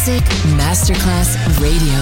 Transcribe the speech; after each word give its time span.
Music 0.00 0.24
Masterclass 0.56 1.36
Radio. 1.60 1.98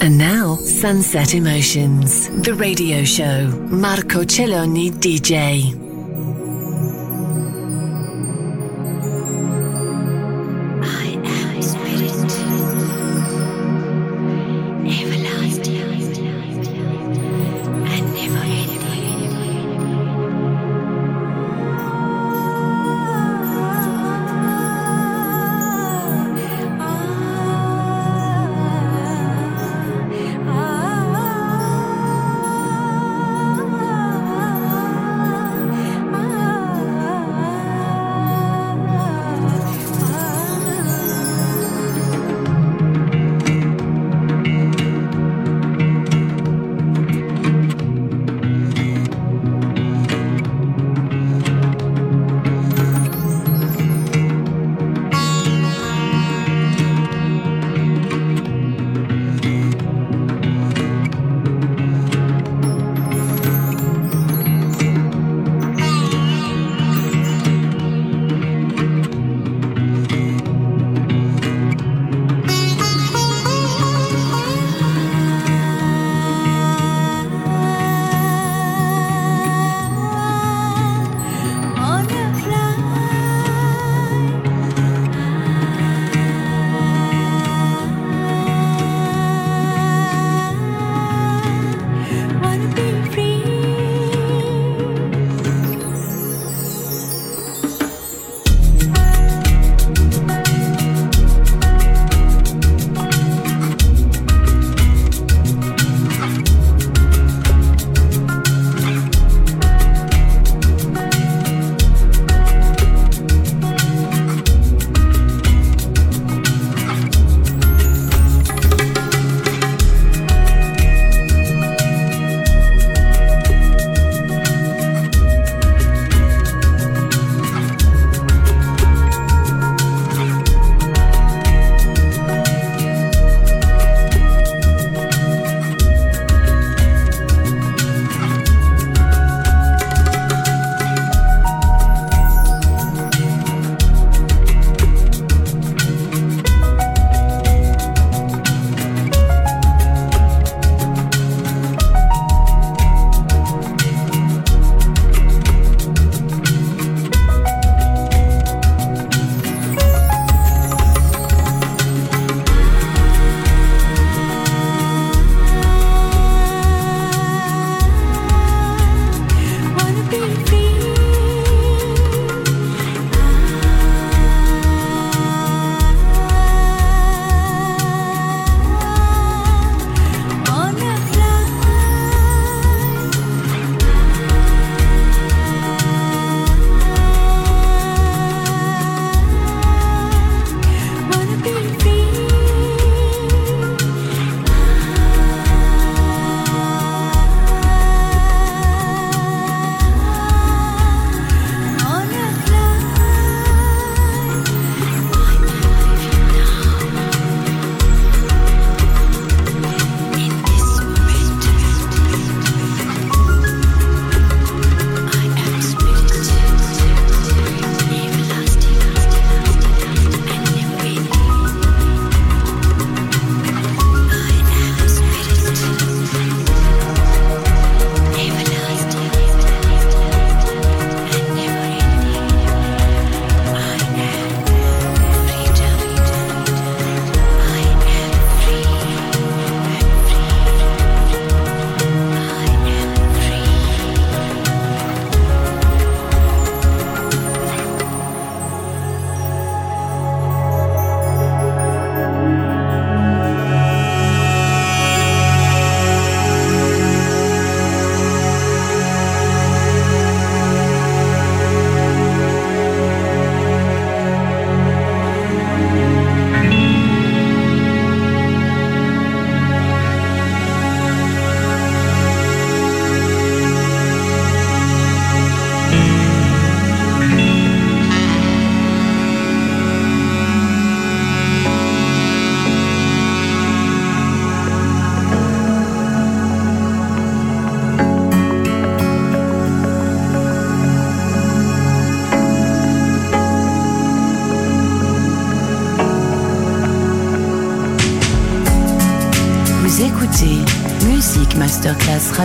And 0.00 0.18
now, 0.18 0.56
Sunset 0.56 1.32
Emotions, 1.32 2.28
the 2.42 2.54
radio 2.54 3.04
show. 3.04 3.46
Marco 3.70 4.24
Celloni 4.24 4.90
DJ. 4.90 5.85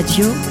Radio, 0.01 0.50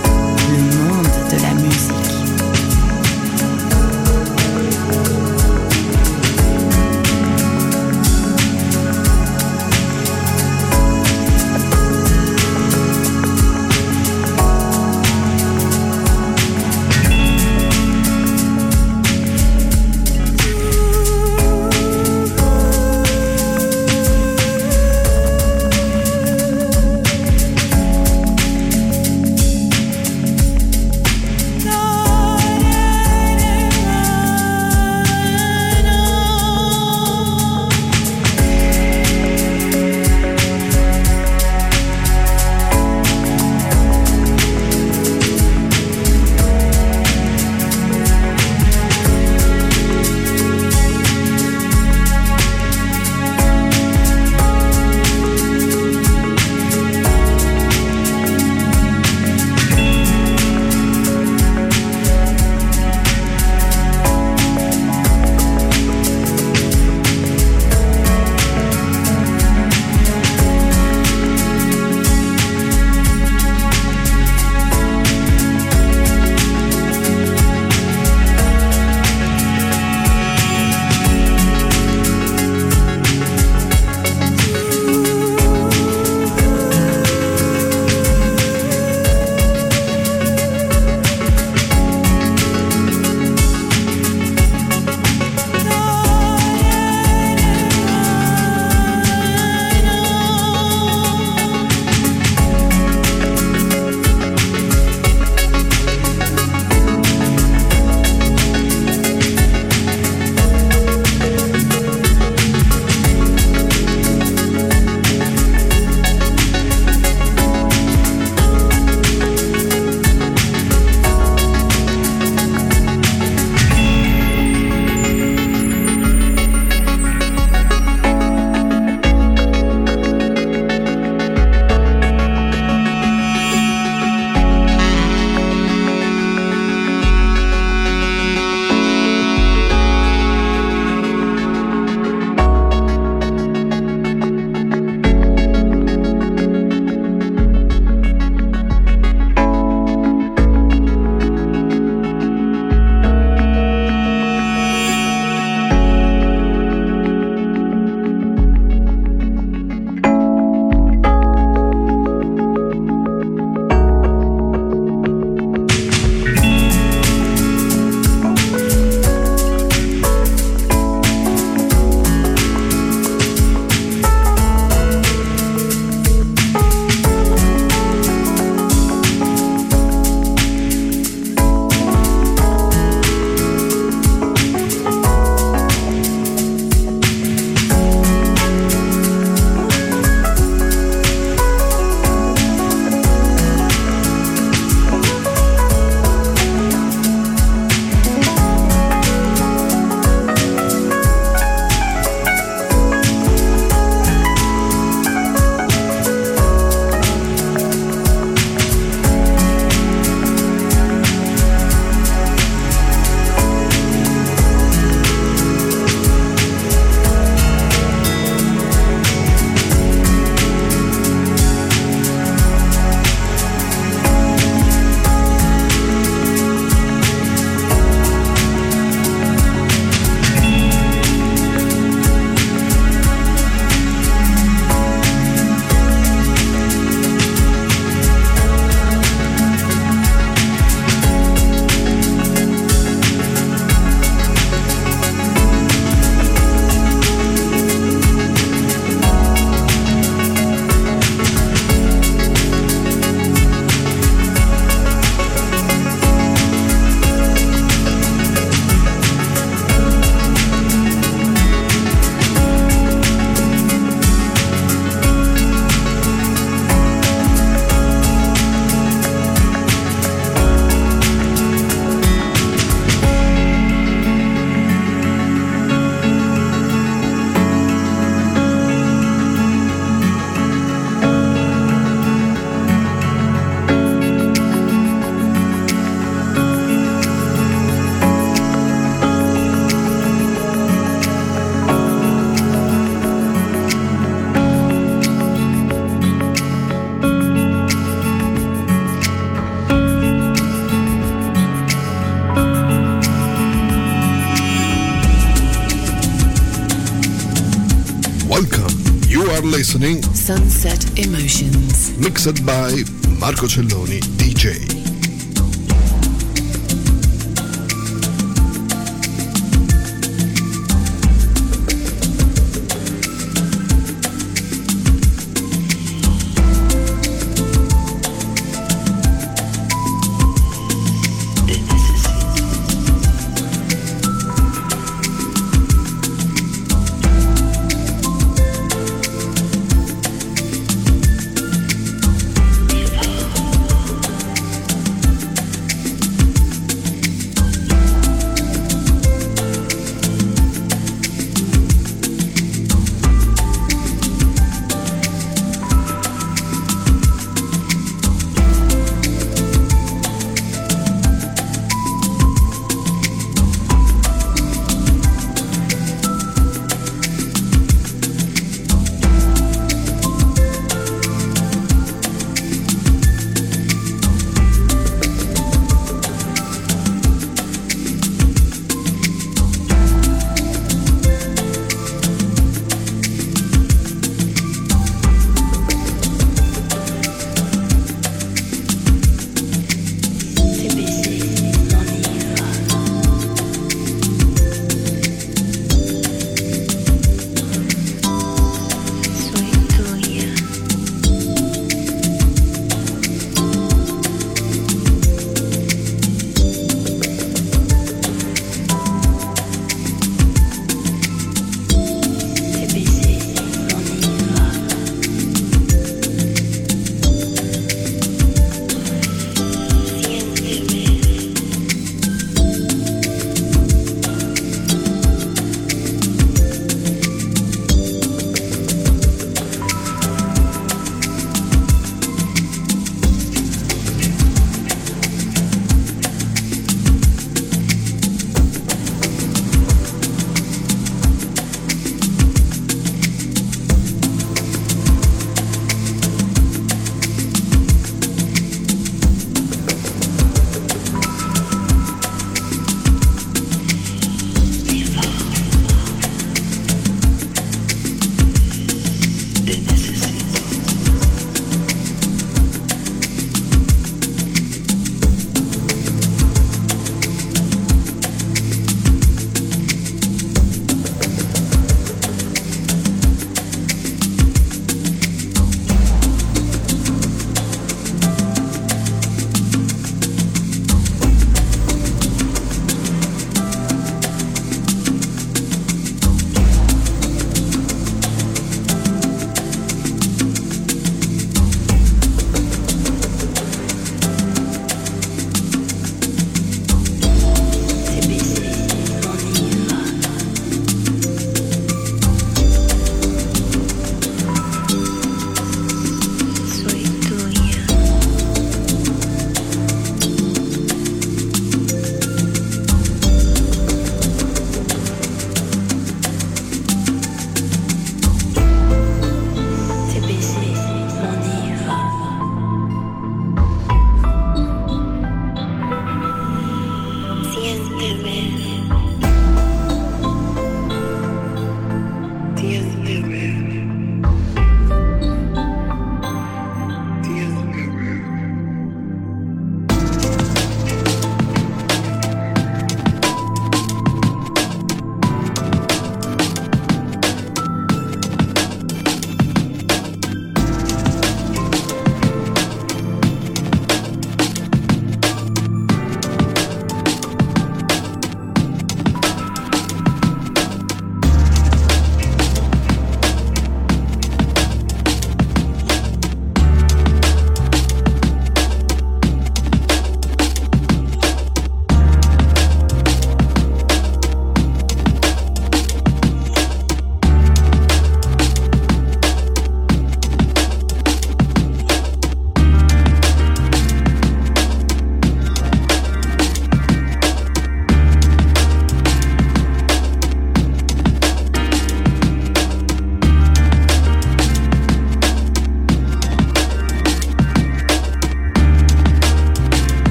mixed 312.01 312.45
by 312.47 312.71
Marco 313.19 313.47
Celloni 313.47 314.01
DJ. 314.17 314.70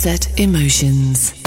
Sunset 0.00 0.40
Emotions. 0.40 1.39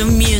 of 0.00 0.12
music. 0.14 0.35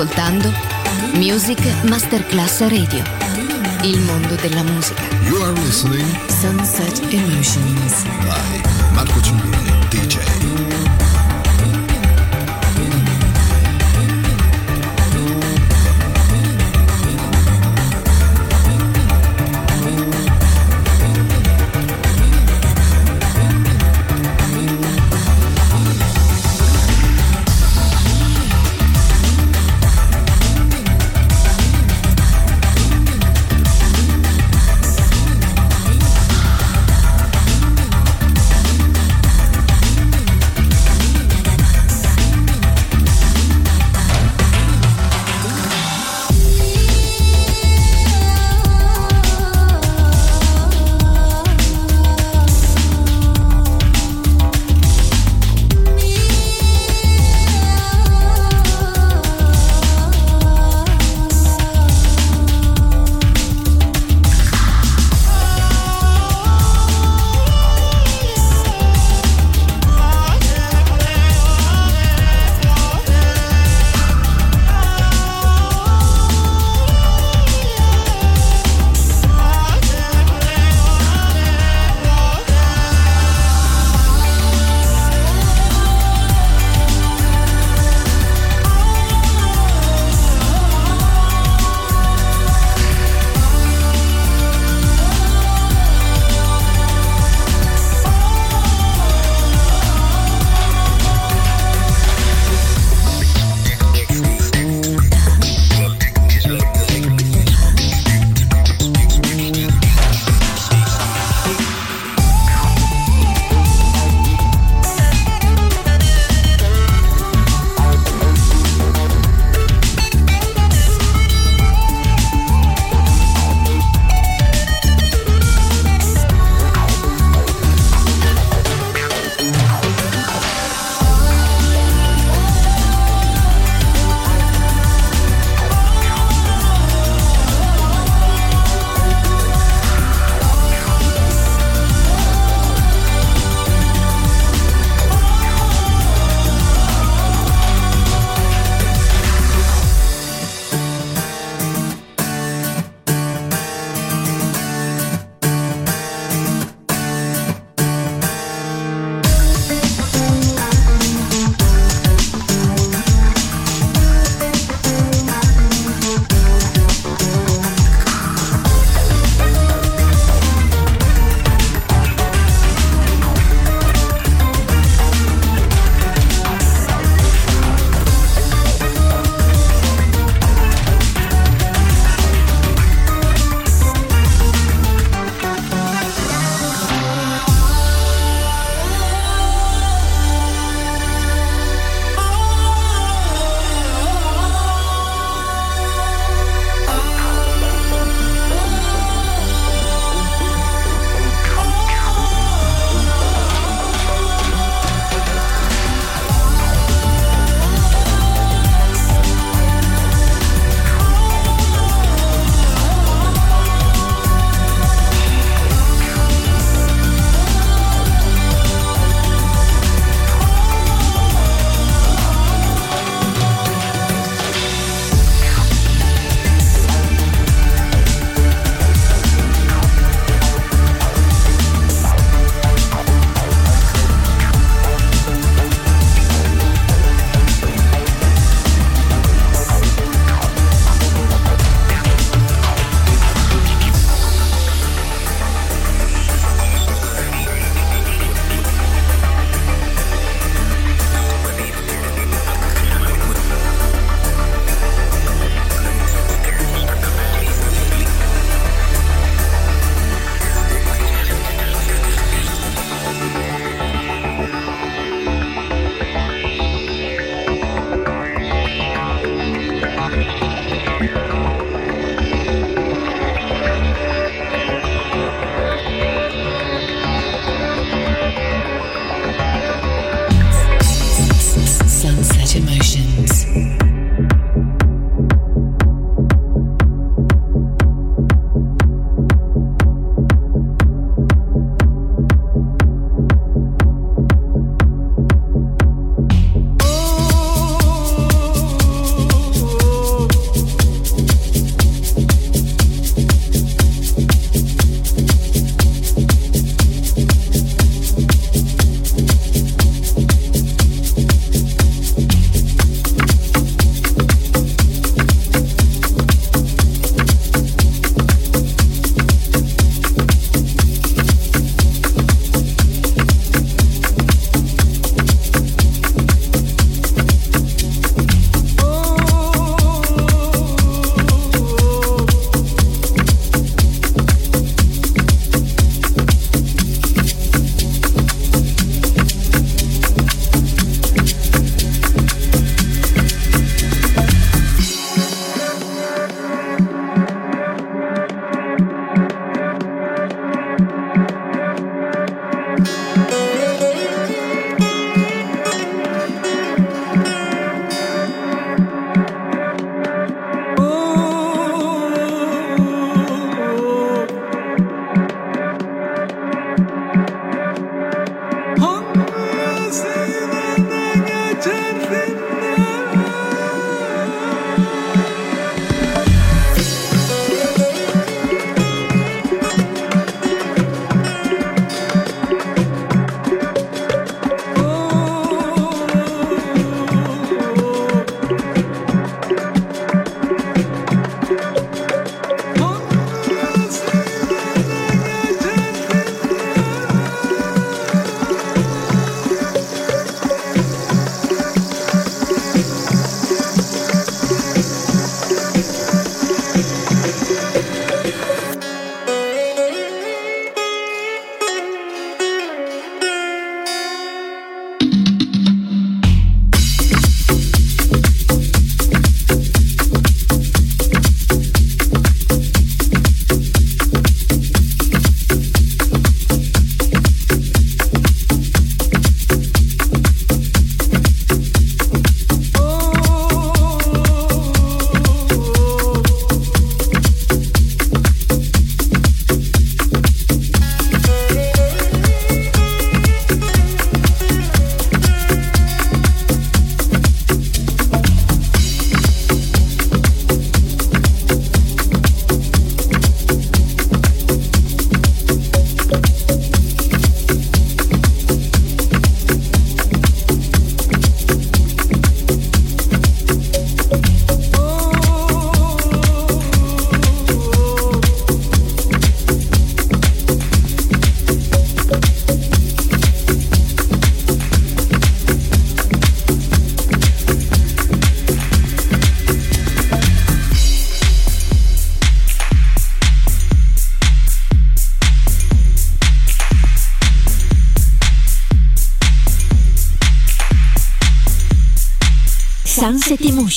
Ascoltando 0.00 0.50
Music 1.16 1.60
Masterclass 1.82 2.60
Radio. 2.60 3.02
Il 3.82 4.00
mondo 4.00 4.34
della 4.36 4.62
musica. 4.62 5.02
You 5.24 5.42
are 5.42 5.52
listening 5.60 6.06
Sunset 6.28 7.02
Emotions. 7.12 8.04
by 8.22 8.62
Marco 8.94 9.20
Celloni, 9.20 9.88
DJ. 9.90 10.69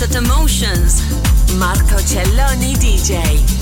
Illicit 0.00 0.14
Emotions. 0.14 1.02
Marco 1.56 1.96
Celloni 1.98 2.76
DJ. 2.76 3.57